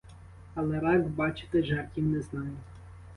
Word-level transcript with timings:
Але 0.55 0.79
рак, 0.79 1.07
бачите, 1.09 1.63
жартів 1.63 2.05
не 2.07 2.21
знає. 2.21 2.51